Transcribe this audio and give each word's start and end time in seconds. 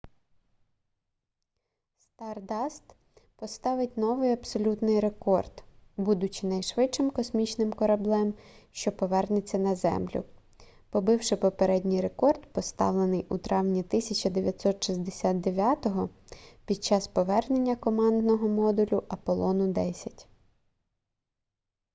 стардаст 1.97 2.83
поставить 3.37 3.97
новий 3.97 4.33
абсолютний 4.33 4.99
рекорд 4.99 5.63
будучи 5.97 6.45
найшвидшим 6.47 7.11
космічним 7.11 7.73
кореблем 7.73 8.33
що 8.71 8.91
повернеться 8.91 9.57
на 9.57 9.75
землю 9.75 10.23
побивши 10.89 11.35
попередній 11.35 12.01
рекорд 12.01 12.47
встановлений 12.55 13.25
у 13.29 13.37
травні 13.37 13.79
1969 13.79 15.87
під 16.65 16.83
час 16.83 17.07
повернення 17.07 17.75
командного 17.75 18.47
модулю 18.47 19.03
аполлону 19.07 19.67
10 19.67 20.27